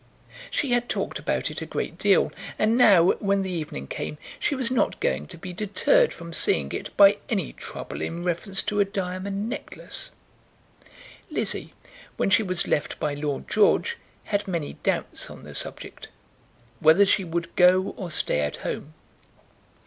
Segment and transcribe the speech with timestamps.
[0.49, 4.55] She had talked about it a great deal, and now, when the evening came, she
[4.55, 8.79] was not going to be deterred from seeing it by any trouble in reference to
[8.79, 10.09] a diamond necklace.
[11.29, 11.75] Lizzie,
[12.17, 16.07] when she was left by Lord George, had many doubts on the subject,
[16.79, 18.95] whether she would go or stay at home.